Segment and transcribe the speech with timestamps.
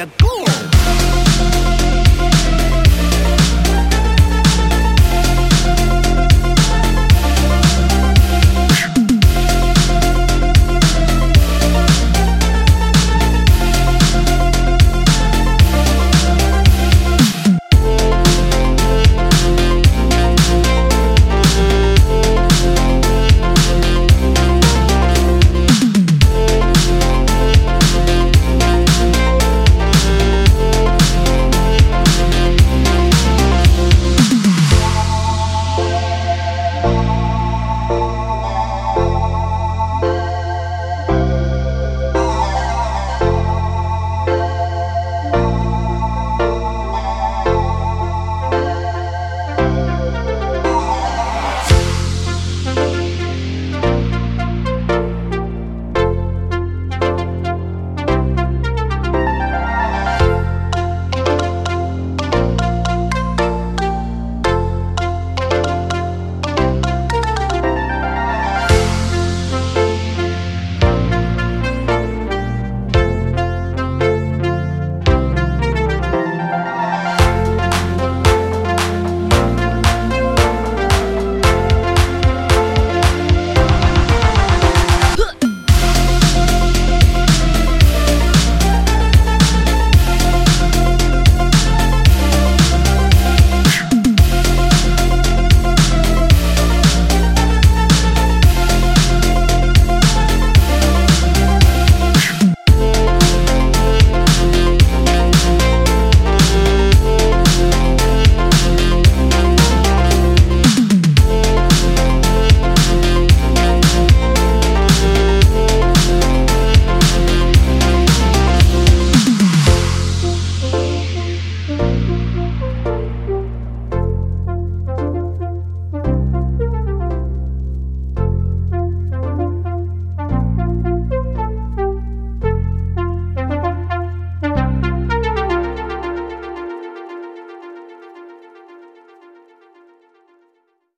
[0.00, 0.39] a boom.